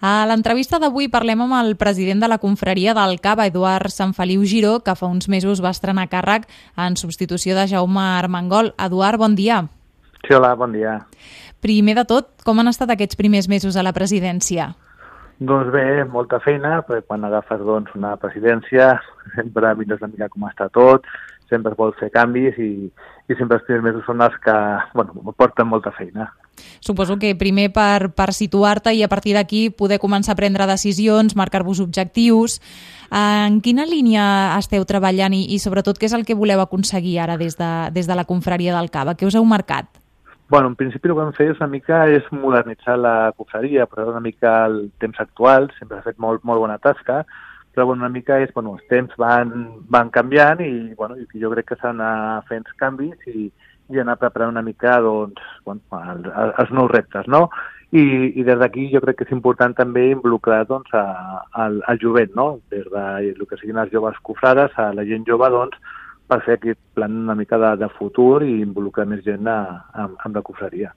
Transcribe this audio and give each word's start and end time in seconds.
A 0.00 0.24
l'entrevista 0.24 0.78
d'avui 0.80 1.10
parlem 1.12 1.42
amb 1.44 1.58
el 1.58 1.74
president 1.76 2.22
de 2.22 2.28
la 2.32 2.38
confraria 2.40 2.94
del 2.96 3.18
Cava, 3.20 3.44
Eduard 3.50 3.92
Sant 3.92 4.14
Feliu 4.16 4.46
Giró, 4.48 4.78
que 4.80 4.94
fa 4.96 5.10
uns 5.12 5.28
mesos 5.28 5.60
va 5.60 5.74
estrenar 5.76 6.06
càrrec 6.08 6.46
en 6.80 6.96
substitució 6.96 7.52
de 7.58 7.66
Jaume 7.68 8.00
Armengol. 8.00 8.72
Eduard, 8.80 9.20
bon 9.20 9.36
dia. 9.36 9.66
Sí, 10.24 10.32
hola, 10.32 10.54
bon 10.56 10.72
dia. 10.72 11.02
Primer 11.60 11.98
de 12.00 12.06
tot, 12.08 12.32
com 12.48 12.62
han 12.62 12.72
estat 12.72 12.94
aquests 12.94 13.20
primers 13.20 13.50
mesos 13.52 13.76
a 13.76 13.84
la 13.84 13.92
presidència? 13.92 14.70
Doncs 15.36 15.68
bé, 15.74 15.84
molta 16.08 16.40
feina, 16.40 16.78
perquè 16.88 17.04
quan 17.04 17.28
agafes 17.28 17.60
doncs, 17.60 17.92
una 17.96 18.16
presidència 18.16 18.94
sempre 19.36 19.74
mires 19.76 20.00
una 20.00 20.14
mica 20.14 20.32
com 20.32 20.48
està 20.48 20.72
tot, 20.72 21.04
sempre 21.52 21.76
vols 21.76 22.00
fer 22.00 22.08
canvis 22.14 22.56
i, 22.56 22.88
i 23.28 23.36
sempre 23.36 23.60
els 23.60 23.68
primers 23.68 23.90
mesos 23.90 24.08
són 24.08 24.24
els 24.24 24.40
que 24.40 24.56
bueno, 24.96 25.36
porten 25.36 25.68
molta 25.68 25.92
feina. 25.92 26.32
Suposo 26.80 27.18
que 27.18 27.34
primer 27.38 27.70
per, 27.72 28.10
per 28.16 28.32
situar-te 28.36 28.94
i 28.96 29.02
a 29.02 29.08
partir 29.08 29.34
d'aquí 29.36 29.68
poder 29.70 30.00
començar 30.02 30.34
a 30.34 30.40
prendre 30.40 30.66
decisions, 30.70 31.36
marcar-vos 31.36 31.80
objectius. 31.80 32.60
En 33.10 33.60
quina 33.60 33.86
línia 33.86 34.56
esteu 34.58 34.84
treballant 34.86 35.34
i, 35.34 35.46
i 35.54 35.58
sobretot 35.58 35.98
què 35.98 36.06
és 36.06 36.14
el 36.14 36.26
que 36.26 36.38
voleu 36.38 36.62
aconseguir 36.62 37.18
ara 37.18 37.36
des 37.40 37.58
de, 37.58 37.72
des 37.92 38.06
de 38.06 38.14
la 38.14 38.24
confraria 38.28 38.76
del 38.76 38.90
Cava? 38.90 39.16
Què 39.18 39.26
us 39.26 39.34
heu 39.34 39.44
marcat? 39.44 39.90
Bueno, 40.50 40.66
en 40.66 40.74
principi 40.74 41.06
el 41.06 41.14
que 41.14 41.20
vam 41.20 41.34
fer 41.36 41.44
és 41.52 41.60
una 41.60 41.70
mica 41.70 42.00
és 42.10 42.26
modernitzar 42.34 42.96
la 42.98 43.30
confraria, 43.38 43.86
però 43.86 44.08
una 44.10 44.22
mica 44.22 44.64
el 44.66 44.88
temps 44.98 45.20
actual, 45.22 45.68
sempre 45.78 46.00
ha 46.00 46.02
fet 46.02 46.18
molt, 46.18 46.42
molt 46.42 46.58
bona 46.58 46.78
tasca, 46.82 47.20
però 47.70 47.86
bueno, 47.86 48.02
una 48.02 48.10
mica 48.10 48.40
és, 48.42 48.50
bueno, 48.54 48.72
els 48.74 48.88
temps 48.90 49.14
van, 49.14 49.52
van 49.86 50.10
canviant 50.10 50.58
i, 50.64 50.90
bueno, 50.98 51.14
jo 51.30 51.52
crec 51.54 51.68
que 51.70 51.78
s'han 51.78 52.02
d'anar 52.02 52.42
fent 52.48 52.66
canvis 52.82 53.30
i, 53.30 53.46
i 53.92 54.00
anar 54.00 54.18
preparant 54.20 54.54
una 54.54 54.64
mica 54.66 54.98
doncs, 55.04 55.42
bueno, 55.66 55.82
els, 56.00 56.30
els 56.62 56.72
nous 56.76 56.90
reptes, 56.90 57.28
no? 57.28 57.48
I, 57.90 58.02
i 58.38 58.44
des 58.46 58.58
d'aquí 58.60 58.86
jo 58.92 59.00
crec 59.02 59.18
que 59.18 59.26
és 59.26 59.32
important 59.34 59.74
també 59.74 60.10
involucrar 60.12 60.62
doncs, 60.68 60.92
a, 60.94 61.42
al, 61.64 61.80
al 61.90 61.98
jovent, 62.02 62.30
no? 62.38 62.60
des 62.70 62.86
de 62.86 63.06
el 63.32 63.46
que 63.50 63.58
siguin 63.58 63.80
els 63.82 63.90
joves 63.90 64.18
cofrades, 64.22 64.76
a 64.78 64.92
la 64.94 65.06
gent 65.08 65.26
jove, 65.26 65.50
doncs, 65.50 65.78
per 66.30 66.38
fer 66.46 66.60
aquest 66.60 66.78
plan 66.94 67.24
una 67.24 67.34
mica 67.34 67.58
de, 67.58 67.74
de 67.82 67.90
futur 67.96 68.44
i 68.46 68.60
involucrar 68.62 69.08
més 69.10 69.24
gent 69.26 69.50
a, 69.50 69.60
a, 69.90 70.06
amb 70.22 70.38
la 70.38 70.44
cofreria. 70.46 70.94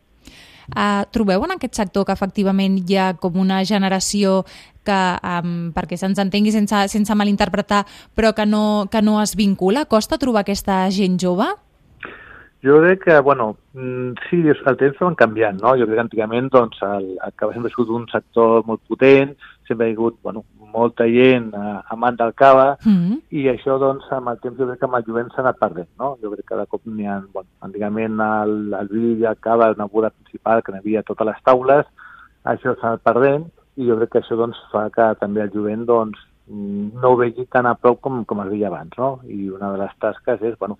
Uh, 0.63 1.03
trobeu 1.11 1.43
en 1.43 1.57
aquest 1.57 1.75
sector 1.75 2.05
que 2.07 2.13
efectivament 2.15 2.77
hi 2.79 2.95
ha 2.95 3.09
com 3.19 3.35
una 3.41 3.59
generació 3.67 4.43
que, 4.87 4.99
um, 5.19 5.73
perquè 5.75 5.97
se'ns 5.99 6.21
entengui 6.23 6.53
sense, 6.55 6.85
sense 6.93 7.17
malinterpretar, 7.19 7.83
però 8.15 8.31
que 8.37 8.45
no, 8.47 8.87
que 8.91 9.01
no 9.01 9.19
es 9.23 9.35
vincula? 9.35 9.87
Costa 9.91 10.21
trobar 10.21 10.45
aquesta 10.45 10.85
gent 10.93 11.17
jove? 11.19 11.49
Jo 12.63 12.79
crec 12.79 13.03
que, 13.03 13.19
bueno, 13.19 13.57
mm, 13.73 14.11
sí, 14.29 14.37
el 14.47 14.77
temps 14.77 14.99
van 14.99 15.15
canviant, 15.19 15.57
no? 15.59 15.73
Jo 15.75 15.83
crec 15.83 15.97
que 15.97 16.05
antigament, 16.05 16.47
doncs, 16.51 16.77
el, 16.87 17.09
el 17.17 17.33
cava 17.35 17.51
sempre 17.51 17.67
ha 17.67 17.73
sigut 17.73 17.91
un 17.91 18.05
sector 18.07 18.63
molt 18.69 18.79
potent, 18.87 19.33
sempre 19.67 19.89
ha 19.89 19.91
hagut, 19.91 20.15
bueno, 20.23 20.45
molta 20.73 21.05
gent 21.11 21.51
eh, 21.53 21.73
amant 21.93 22.15
del 22.17 22.33
cava, 22.33 22.77
mm 22.85 22.95
-hmm. 22.95 23.19
i 23.29 23.43
això, 23.51 23.77
doncs, 23.79 24.07
amb 24.11 24.29
el 24.29 24.39
temps 24.39 24.57
jo 24.57 24.67
crec 24.67 24.79
que 24.79 24.85
amb 24.85 24.95
el 24.95 25.05
jovent 25.07 25.29
s'ha 25.31 25.41
anat 25.41 25.59
perdent, 25.59 25.89
no? 25.99 26.17
Jo 26.21 26.31
crec 26.31 26.45
que 26.47 26.55
de 26.55 26.65
cop 26.65 26.81
n'hi 26.85 27.05
ha, 27.05 27.21
bueno, 27.33 27.49
antigament 27.59 28.19
el, 28.19 28.73
el 28.73 28.87
vi 28.87 29.05
i 29.19 29.25
el 29.25 29.39
cava 29.39 29.65
era 29.65 29.75
una 29.75 29.91
boda 29.91 30.09
principal 30.09 30.63
que 30.63 30.71
n'hi 30.71 30.79
havia 30.79 30.99
a 30.99 31.09
totes 31.09 31.27
les 31.27 31.43
taules, 31.43 31.85
això 32.45 32.75
s'ha 32.75 32.87
anat 32.87 33.03
perdent, 33.03 33.45
i 33.75 33.87
jo 33.87 33.97
crec 33.97 34.09
que 34.09 34.19
això, 34.19 34.35
doncs, 34.37 34.57
fa 34.71 34.89
que 34.89 35.15
també 35.19 35.41
el 35.41 35.51
jovent, 35.51 35.85
doncs, 35.85 36.17
no 36.47 37.09
ho 37.09 37.15
vegi 37.15 37.45
tan 37.45 37.65
a 37.65 37.75
prop 37.75 38.01
com, 38.01 38.25
com 38.25 38.41
es 38.41 38.49
veia 38.49 38.67
abans, 38.67 38.91
no? 38.97 39.19
I 39.23 39.49
una 39.49 39.71
de 39.71 39.77
les 39.77 39.93
tasques 39.99 40.41
és, 40.41 40.57
bueno, 40.59 40.77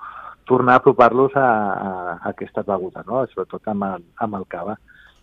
tornar 0.50 0.78
a 0.78 0.82
apropar-los 0.82 1.36
a, 1.36 1.46
a, 1.46 1.92
a 2.16 2.32
aquestes 2.32 2.66
begudes, 2.66 3.06
no? 3.08 3.24
sobretot 3.32 3.70
amb 3.72 3.88
el, 3.90 4.06
amb 4.26 4.40
el 4.40 4.48
cava. 4.52 4.78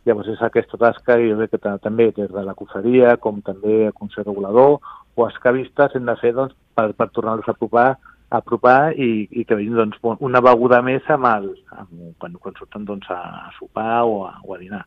Llavors 0.08 0.30
és 0.32 0.40
aquesta 0.42 0.78
tasca 0.80 1.18
i 1.20 1.28
jo 1.28 1.36
crec 1.42 1.58
que 1.58 1.74
també 1.84 2.08
des 2.16 2.30
de 2.32 2.44
la 2.44 2.56
cofreria 2.56 3.18
com 3.20 3.42
també 3.44 3.86
el 3.90 3.96
Consell 3.96 4.24
Regulador 4.24 4.78
o 5.16 5.26
els 5.26 5.36
cavistes 5.42 5.96
hem 5.96 6.06
de 6.08 6.16
fer 6.22 6.32
doncs, 6.36 6.56
per, 6.74 6.90
per 6.96 7.10
tornar-los 7.12 7.48
a 7.48 7.52
apropar 7.52 7.90
a 8.30 8.38
apropar 8.38 8.94
i, 8.94 9.26
i 9.30 9.44
que 9.44 9.58
vegin 9.58 9.76
doncs, 9.76 9.98
una 10.22 10.40
beguda 10.44 10.80
més 10.86 11.06
amb 11.10 11.26
el, 11.32 11.50
amb, 11.74 11.92
quan, 12.22 12.38
quan 12.40 12.56
surten 12.56 12.86
doncs, 12.86 13.10
a 13.10 13.50
sopar 13.58 14.04
o 14.06 14.22
a, 14.28 14.36
o 14.46 14.54
a 14.54 14.60
dinar. 14.60 14.84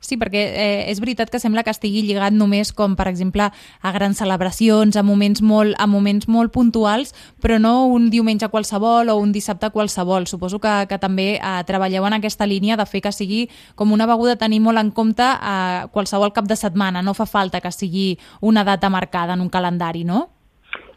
Sí, 0.00 0.18
perquè 0.20 0.42
eh, 0.46 0.90
és 0.90 1.00
veritat 1.02 1.30
que 1.32 1.40
sembla 1.42 1.64
que 1.66 1.72
estigui 1.74 2.02
lligat 2.06 2.34
només 2.36 2.72
com, 2.76 2.94
per 2.96 3.08
exemple, 3.10 3.48
a 3.50 3.92
grans 3.94 4.20
celebracions, 4.22 4.96
a 4.96 5.02
moments 5.06 5.42
molt, 5.42 5.74
a 5.78 5.86
moments 5.90 6.28
molt 6.28 6.52
puntuals, 6.54 7.14
però 7.42 7.58
no 7.62 7.86
un 7.92 8.10
diumenge 8.10 8.48
qualsevol 8.52 9.10
o 9.10 9.18
un 9.20 9.32
dissabte 9.32 9.70
qualsevol. 9.74 10.26
Suposo 10.26 10.60
que, 10.62 10.74
que 10.88 11.00
també 11.02 11.28
eh, 11.36 11.60
treballeu 11.66 12.06
en 12.06 12.18
aquesta 12.18 12.46
línia 12.46 12.76
de 12.76 12.86
fer 12.86 13.02
que 13.04 13.14
sigui 13.14 13.46
com 13.74 13.92
una 13.92 14.06
beguda 14.06 14.38
tenir 14.40 14.60
molt 14.64 14.82
en 14.82 14.92
compte 14.94 15.26
a 15.26 15.56
eh, 15.84 15.86
qualsevol 15.92 16.34
cap 16.36 16.48
de 16.48 16.56
setmana. 16.56 17.02
No 17.02 17.14
fa 17.14 17.26
falta 17.26 17.60
que 17.60 17.72
sigui 17.72 18.12
una 18.40 18.64
data 18.64 18.90
marcada 18.90 19.34
en 19.34 19.40
un 19.40 19.50
calendari, 19.50 20.04
no? 20.04 20.28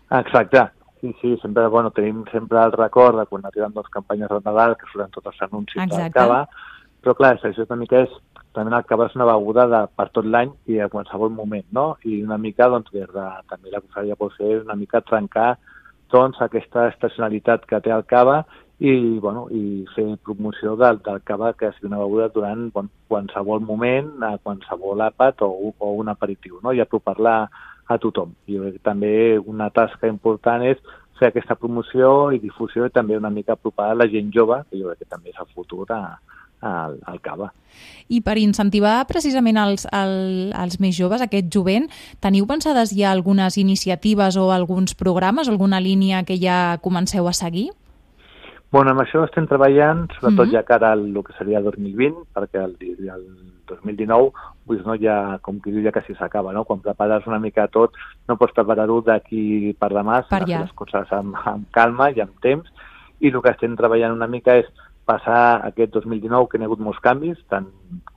Exacte. 0.09 0.69
Sí, 1.01 1.15
sí, 1.21 1.37
sempre, 1.41 1.65
bueno, 1.67 1.91
tenim 1.91 2.25
sempre 2.31 2.59
el 2.59 2.73
record 2.73 3.17
de 3.19 3.25
quan 3.25 3.45
arriben 3.45 3.71
les 3.75 3.87
campanyes 3.87 4.27
de 4.29 4.41
Nadal, 4.43 4.75
que 4.75 4.89
surten 4.91 5.13
tots 5.15 5.31
els 5.31 5.45
anuncis 5.47 5.79
Exacte. 5.79 6.01
del 6.03 6.11
cava, 6.11 6.39
però 6.99 7.13
clar, 7.15 7.37
això 7.37 7.63
una 7.63 7.77
mica 7.79 8.01
és 8.03 8.17
també 8.57 8.75
el 8.75 8.85
cava 8.89 9.07
és 9.09 9.15
una 9.17 9.27
beguda 9.29 9.65
de, 9.69 9.81
per 9.95 10.07
tot 10.15 10.25
l'any 10.25 10.51
i 10.71 10.79
a 10.81 10.89
qualsevol 10.89 11.29
moment, 11.33 11.65
no? 11.75 11.85
I 12.03 12.21
una 12.23 12.37
mica, 12.41 12.69
doncs, 12.71 12.89
des 12.93 13.09
de, 13.13 13.27
també 13.51 13.73
la 13.73 13.81
confraria 13.83 14.17
pot 14.19 14.33
ser 14.37 14.61
una 14.63 14.77
mica 14.79 15.03
trencar 15.05 15.51
doncs, 16.09 16.41
aquesta 16.41 16.87
estacionalitat 16.89 17.67
que 17.69 17.79
té 17.85 17.93
el 17.93 18.05
cava 18.09 18.41
i, 18.79 19.19
bueno, 19.19 19.45
i 19.51 19.85
fer 19.93 20.07
promoció 20.25 20.75
del, 20.79 21.01
del 21.05 21.19
cava 21.27 21.51
que 21.53 21.69
sigui 21.75 21.91
una 21.91 21.99
beguda 22.01 22.29
durant 22.33 22.69
bon, 22.73 22.89
qualsevol 23.11 23.61
moment, 23.65 24.13
a 24.23 24.37
qualsevol 24.41 25.03
àpat 25.05 25.43
o, 25.45 25.51
o 25.75 25.91
un 25.99 26.09
aperitiu, 26.09 26.57
no? 26.63 26.73
i 26.73 26.81
apropar-la 26.81 27.35
a 27.89 27.97
tothom. 28.01 28.33
I 28.47 28.79
també 28.85 29.37
una 29.37 29.69
tasca 29.75 30.09
important 30.09 30.65
és 30.65 30.81
fer 31.19 31.29
aquesta 31.29 31.57
promoció 31.59 32.31
i 32.31 32.39
difusió 32.39 32.87
i 32.87 32.95
també 32.95 33.17
una 33.19 33.31
mica 33.33 33.57
apropar 33.57 33.91
a 33.91 33.97
la 33.99 34.07
gent 34.09 34.31
jove, 34.33 34.61
que 34.69 34.79
jo 34.79 34.89
crec 34.89 35.03
que 35.03 35.13
també 35.13 35.33
és 35.33 35.41
el 35.43 35.49
futur 35.53 35.85
a, 35.91 36.17
al, 36.61 36.99
al 37.05 37.19
cava. 37.21 37.51
I 38.09 38.21
per 38.25 38.37
incentivar 38.41 39.03
precisament 39.07 39.59
els, 39.61 39.85
el, 39.95 40.51
els 40.57 40.79
més 40.81 40.95
joves, 40.97 41.21
aquest 41.21 41.51
jovent, 41.53 41.87
teniu 42.19 42.47
pensades 42.49 42.93
ja 42.97 43.11
algunes 43.11 43.57
iniciatives 43.61 44.37
o 44.37 44.49
alguns 44.51 44.95
programes, 44.97 45.47
alguna 45.47 45.79
línia 45.79 46.23
que 46.25 46.39
ja 46.41 46.79
comenceu 46.81 47.29
a 47.29 47.33
seguir? 47.33 47.69
Bueno, 48.71 48.91
amb 48.93 49.01
això 49.01 49.23
estem 49.25 49.47
treballant, 49.49 50.05
sobretot 50.19 50.45
mm 50.45 50.49
-hmm. 50.49 50.53
ja 50.53 50.63
cara 50.63 50.91
al 50.91 51.05
el 51.05 51.23
que 51.23 51.33
seria 51.37 51.61
2020, 51.61 52.29
perquè 52.35 52.61
el, 52.65 52.75
el 52.81 53.25
2019 53.65 54.31
pues, 54.65 54.85
no, 54.85 54.93
ja, 54.93 55.39
com 55.41 55.59
que 55.59 55.71
diu, 55.71 55.81
ja 55.83 55.91
quasi 55.91 56.13
s'acaba, 56.13 56.53
no? 56.53 56.63
Quan 56.65 56.79
prepares 56.79 57.25
una 57.25 57.39
mica 57.39 57.67
tot, 57.67 57.93
no 58.27 58.37
pots 58.37 58.53
preparar-ho 58.53 59.01
d'aquí 59.01 59.73
per 59.79 59.89
demà, 59.89 60.21
per 60.29 60.45
ja. 60.47 60.61
les 60.61 60.71
coses 60.73 61.11
amb, 61.11 61.35
amb 61.45 61.65
calma 61.71 62.11
i 62.11 62.21
amb 62.21 62.37
temps, 62.39 62.69
i 63.19 63.27
el 63.27 63.41
que 63.41 63.49
estem 63.49 63.75
treballant 63.75 64.13
una 64.13 64.27
mica 64.27 64.55
és 64.61 64.69
passar 65.09 65.65
aquest 65.65 65.95
2019 65.95 66.47
que 66.51 66.59
n'hi 66.59 66.67
ha 66.67 66.69
hagut 66.69 66.81
molts 66.85 67.01
canvis, 67.01 67.39
tant 67.49 67.67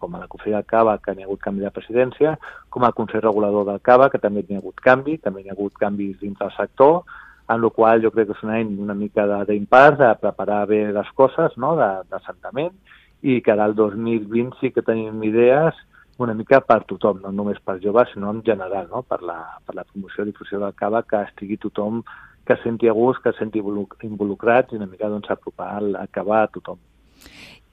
com 0.03 0.15
a 0.15 0.23
la 0.23 0.29
Confraria 0.29 0.61
del 0.61 0.69
Cava, 0.69 0.99
que 1.01 1.15
n'hi 1.17 1.25
ha 1.25 1.29
hagut 1.29 1.43
canvi 1.47 1.65
de 1.65 1.73
presidència, 1.75 2.37
com 2.69 2.85
al 2.85 2.97
Consell 2.99 3.25
Regulador 3.25 3.67
del 3.69 3.81
Cava, 3.89 4.11
que 4.13 4.21
també 4.23 4.45
n'hi 4.45 4.59
ha 4.59 4.63
hagut 4.63 4.83
canvi, 4.85 5.19
també 5.25 5.43
n'hi 5.43 5.53
ha 5.53 5.57
hagut 5.57 5.79
canvis 5.81 6.19
dins 6.21 6.39
del 6.41 6.53
sector, 6.57 7.01
en 7.53 7.63
la 7.63 7.71
qual 7.75 8.03
jo 8.05 8.11
crec 8.15 8.29
que 8.29 8.37
és 8.37 8.43
una, 8.47 8.59
una 8.87 8.97
mica 8.99 9.25
d'impart, 9.49 9.99
de, 10.01 10.11
de 10.11 10.21
preparar 10.21 10.67
bé 10.69 10.83
les 10.93 11.15
coses, 11.17 11.57
no?, 11.57 11.75
d'assentament, 11.79 12.77
i 13.23 13.41
que 13.41 13.55
ara 13.55 13.71
el 13.71 13.77
2020 13.79 14.61
sí 14.61 14.73
que 14.75 14.85
tenim 14.85 15.23
idees 15.25 15.79
una 16.23 16.35
mica 16.35 16.61
per 16.61 16.83
tothom, 16.89 17.23
no 17.23 17.33
només 17.35 17.61
per 17.65 17.79
joves, 17.83 18.13
sinó 18.13 18.31
en 18.31 18.43
general, 18.47 18.89
no? 18.91 19.03
per, 19.03 19.23
la, 19.27 19.39
per 19.67 19.75
la 19.75 19.85
promoció 19.89 20.23
i 20.23 20.31
difusió 20.31 20.61
del 20.61 20.75
cava, 20.79 21.03
que 21.09 21.23
estigui 21.29 21.59
tothom 21.63 22.03
que 22.47 22.57
senti 22.63 22.89
a 22.89 22.93
gust, 22.97 23.23
que 23.23 23.33
senti 23.39 23.61
involucrats 23.61 24.73
i 24.73 24.81
una 24.81 24.91
mica 24.91 25.09
doncs, 25.09 25.31
apropar 25.31 25.81
acabar 26.01 26.43
a 26.45 26.51
tothom. 26.51 26.79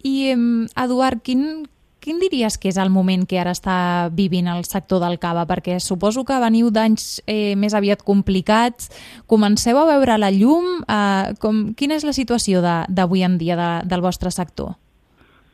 I, 0.06 0.31
Eduard, 0.78 1.22
quin, 1.25 1.66
quin 2.00 2.19
diries 2.22 2.57
que 2.57 2.69
és 2.72 2.78
el 2.80 2.91
moment 2.94 3.25
que 3.28 3.40
ara 3.41 3.52
està 3.56 4.09
vivint 4.16 4.47
el 4.47 4.63
sector 4.66 5.02
del 5.03 5.18
cava? 5.19 5.46
Perquè 5.50 5.80
suposo 5.84 6.24
que 6.25 6.39
veniu 6.39 6.69
d'anys 6.71 7.19
eh, 7.25 7.56
més 7.60 7.75
aviat 7.75 8.04
complicats, 8.07 8.92
comenceu 9.27 9.80
a 9.81 9.88
veure 9.89 10.19
la 10.21 10.31
llum, 10.31 10.83
eh, 10.86 11.33
com, 11.42 11.69
quina 11.75 11.98
és 12.00 12.07
la 12.07 12.15
situació 12.15 12.62
d'avui 12.62 13.25
en 13.27 13.38
dia 13.42 13.57
de, 13.60 13.72
del 13.89 14.06
vostre 14.06 14.31
sector? 14.31 14.77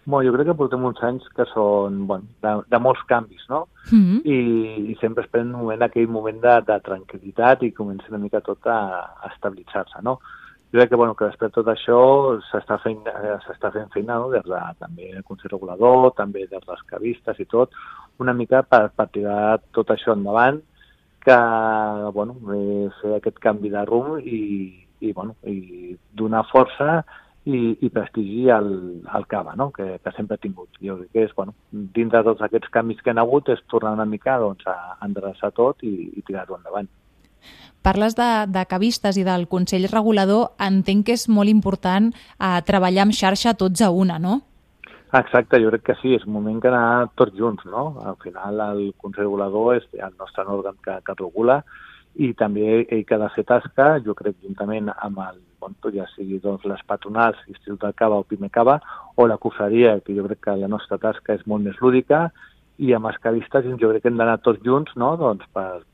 Bueno, 0.05 0.29
jo 0.29 0.35
crec 0.35 0.47
que 0.51 0.57
portem 0.57 0.83
uns 0.85 1.01
anys 1.03 1.25
que 1.33 1.47
són 1.49 2.03
bueno, 2.05 2.27
de, 2.45 2.51
de 2.69 2.79
molts 2.79 3.01
canvis, 3.09 3.41
no? 3.49 3.65
Mm 3.89 4.01
-hmm. 4.03 4.19
I, 4.23 4.37
I 4.91 4.95
sempre 5.01 5.23
es 5.23 5.29
pren 5.29 5.47
un 5.47 5.61
moment, 5.61 5.81
aquell 5.81 6.07
moment 6.07 6.39
de, 6.41 6.55
de 6.61 6.77
tranquil·litat 6.89 7.63
i 7.63 7.71
comença 7.73 8.09
una 8.09 8.21
mica 8.21 8.41
tot 8.41 8.67
a, 8.67 8.79
a 9.23 9.31
estabilitzar-se, 9.33 10.01
no? 10.03 10.19
Jo 10.71 10.79
crec 10.79 10.89
que, 10.89 10.95
bueno, 10.95 11.15
que 11.15 11.25
després 11.25 11.51
de 11.51 11.55
tot 11.55 11.67
això 11.67 11.99
s'està 12.51 12.77
fent, 12.83 13.01
s'està 13.47 13.71
fent 13.71 13.89
feina 13.93 14.17
no? 14.19 14.29
des 14.29 14.43
de, 14.43 14.61
també 14.79 15.09
el 15.11 15.23
Consell 15.23 15.51
Regulador, 15.51 16.11
també 16.17 16.47
des 16.47 16.65
dels 16.65 16.81
cavistes 16.89 17.39
i 17.39 17.45
tot, 17.45 17.71
una 18.19 18.33
mica 18.33 18.61
per, 18.61 18.89
per 18.89 19.07
tirar 19.07 19.59
tot 19.71 19.89
això 19.89 20.13
endavant, 20.13 20.61
que, 21.25 21.37
bueno, 22.13 22.35
eh, 22.53 22.89
fer 23.01 23.15
aquest 23.15 23.39
canvi 23.39 23.69
de 23.69 23.85
rumb 23.85 24.19
i, 24.19 24.85
i, 24.99 25.13
bueno, 25.13 25.35
i 25.43 25.97
donar 26.13 26.45
força 26.51 27.05
i, 27.45 27.77
i 27.85 27.89
prestigi 27.93 28.49
al, 28.49 28.69
al 29.05 29.27
cava, 29.29 29.53
no? 29.55 29.69
que, 29.71 29.99
que 30.03 30.13
sempre 30.17 30.35
ha 30.35 30.41
tingut. 30.41 30.69
Jo 30.81 30.97
crec 30.99 31.11
que 31.13 31.25
és, 31.27 31.33
bueno, 31.37 31.53
dintre 31.71 32.21
de 32.21 32.31
tots 32.31 32.45
aquests 32.45 32.71
canvis 32.73 33.03
que 33.05 33.13
han 33.13 33.21
hagut, 33.21 33.51
és 33.53 33.61
tornar 33.71 33.93
una 33.93 34.07
mica 34.09 34.39
doncs, 34.41 34.65
a 34.65 34.97
endreçar 35.05 35.51
tot 35.53 35.85
i, 35.85 35.93
i 36.17 36.25
tirar-ho 36.25 36.57
endavant. 36.57 36.89
Parles 37.85 38.17
de, 38.17 38.29
de 38.49 38.65
cavistes 38.65 39.19
i 39.21 39.23
del 39.27 39.45
Consell 39.47 39.85
Regulador. 39.91 40.55
Entenc 40.57 41.05
que 41.05 41.13
és 41.13 41.27
molt 41.29 41.51
important 41.53 42.09
eh, 42.09 42.59
treballar 42.65 43.05
amb 43.05 43.13
xarxa 43.13 43.53
tots 43.53 43.85
a 43.85 43.91
una, 43.93 44.17
no? 44.17 44.41
Exacte, 45.15 45.61
jo 45.61 45.69
crec 45.69 45.83
que 45.85 45.95
sí, 46.01 46.15
és 46.17 46.25
un 46.25 46.33
moment 46.33 46.57
que 46.59 46.71
anar 46.71 47.11
tots 47.15 47.37
junts, 47.37 47.63
no? 47.69 47.91
Al 48.03 48.17
final 48.23 48.63
el 48.71 48.87
Consell 48.97 49.27
Regulador 49.27 49.77
és 49.77 49.85
el 49.93 50.15
nostre 50.17 50.47
òrgan 50.49 50.81
que, 50.83 50.97
que 51.05 51.19
regula 51.21 51.61
i 52.15 52.31
també 52.33 52.81
ell 52.81 53.03
que 53.05 53.15
ha 53.15 53.21
de 53.21 53.29
fer 53.35 53.45
tasca, 53.47 53.89
jo 54.03 54.15
crec, 54.17 54.39
juntament 54.43 54.89
amb 54.95 55.21
el, 55.21 55.39
bon, 55.65 55.93
ja 55.95 56.05
sigui 56.13 56.39
doncs, 56.43 56.65
les 56.69 56.83
patronals, 56.87 57.41
Institut 57.47 57.81
del 57.81 57.95
Cava 57.97 58.21
o 58.21 58.27
Pime 58.27 58.49
Cava, 58.49 58.79
o 59.15 59.25
la 59.27 59.37
cofreria, 59.41 59.99
que 60.05 60.15
jo 60.15 60.25
crec 60.27 60.43
que 60.45 60.55
la 60.61 60.69
nostra 60.71 60.97
tasca 61.01 61.33
és 61.33 61.45
molt 61.49 61.65
més 61.65 61.81
lúdica, 61.81 62.29
i 62.77 62.93
amb 62.93 63.07
els 63.07 63.19
cavistes 63.23 63.67
jo 63.79 63.91
crec 63.91 64.03
que 64.03 64.11
hem 64.11 64.17
d'anar 64.19 64.41
tots 64.43 64.63
junts 64.63 64.91
no? 64.99 65.13
doncs 65.17 65.45
per, 65.55 65.85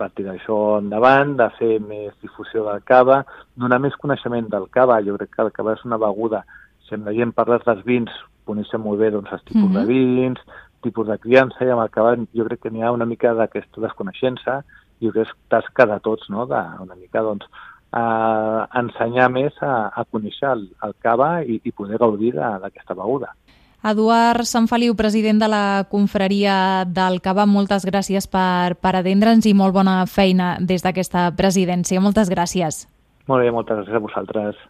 per 0.00 0.08
tirar 0.16 0.38
això 0.38 0.56
endavant, 0.80 1.36
de 1.36 1.48
fer 1.58 1.74
més 1.84 2.14
difusió 2.24 2.64
del 2.64 2.80
cava, 2.88 3.20
donar 3.60 3.80
més 3.84 3.96
coneixement 4.00 4.48
del 4.48 4.66
cava. 4.72 5.02
Jo 5.04 5.18
crec 5.18 5.34
que 5.36 5.44
el 5.44 5.52
cava 5.56 5.76
és 5.76 5.84
una 5.84 6.00
beguda, 6.00 6.44
si 6.88 6.96
la 6.96 7.14
gent 7.16 7.34
parla 7.36 7.60
dels 7.66 7.84
vins, 7.86 8.10
coneixem 8.48 8.82
molt 8.82 8.98
bé 9.02 9.10
doncs, 9.12 9.32
els 9.32 9.44
tipus 9.44 9.68
mm 9.68 9.76
-hmm. 9.76 9.86
de 9.86 9.92
vins, 9.92 10.40
tipus 10.82 11.06
de 11.06 11.18
criança, 11.18 11.64
i 11.64 11.70
amb 11.70 11.82
el 11.82 11.90
cava 11.90 12.16
jo 12.16 12.44
crec 12.44 12.60
que 12.62 12.70
n'hi 12.70 12.82
ha 12.82 12.92
una 12.92 13.04
mica 13.04 13.34
d'aquesta 13.34 13.80
desconeixença, 13.80 14.64
i 15.00 15.06
jo 15.06 15.12
crec 15.12 15.26
que 15.26 15.30
és 15.30 15.36
tasca 15.48 15.86
de 15.86 15.98
tots, 16.00 16.28
no? 16.30 16.46
de, 16.46 16.62
una 16.80 16.94
mica 16.94 17.22
doncs, 17.22 17.46
a 17.92 18.66
ensenyar 18.80 19.30
més 19.34 19.56
a, 19.62 19.90
a 19.90 20.04
conèixer 20.06 20.50
el, 20.52 20.68
el 20.86 20.94
cava 21.02 21.40
i, 21.42 21.60
i 21.64 21.72
poder 21.72 21.98
gaudir 21.98 22.34
d'aquesta 22.36 22.94
beguda. 22.94 23.32
Eduard 23.80 24.44
Sant 24.44 24.66
Feliu, 24.68 24.92
president 24.92 25.38
de 25.40 25.48
la 25.48 25.86
confraria 25.88 26.84
del 26.84 27.16
Cava, 27.24 27.46
moltes 27.48 27.86
gràcies 27.88 28.26
per, 28.28 28.76
per 28.76 28.92
atendre'ns 28.98 29.48
i 29.48 29.54
molt 29.56 29.72
bona 29.72 30.02
feina 30.04 30.58
des 30.60 30.84
d'aquesta 30.84 31.30
presidència. 31.38 32.02
Moltes 32.04 32.28
gràcies. 32.28 32.84
Molt 33.30 33.46
bé, 33.46 33.54
moltes 33.54 33.80
gràcies 33.80 33.96
a 33.96 34.04
vosaltres. 34.04 34.60